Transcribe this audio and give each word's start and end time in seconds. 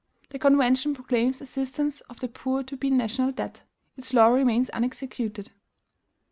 "The 0.31 0.39
Convention 0.39 0.95
proclaims 0.95 1.41
assistance 1.41 2.01
of 2.09 2.21
the 2.21 2.27
poor 2.27 2.63
to 2.63 2.75
be 2.75 2.87
a 2.87 2.91
NATIONAL 2.91 3.33
DEBT. 3.33 3.61
Its 3.97 4.15
law 4.15 4.29
remains 4.29 4.69
unexecuted. 4.71 5.51